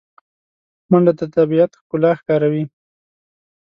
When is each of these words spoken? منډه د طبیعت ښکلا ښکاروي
منډه 0.89 1.13
د 1.19 1.21
طبیعت 1.35 1.71
ښکلا 1.79 2.11
ښکاروي 2.19 2.63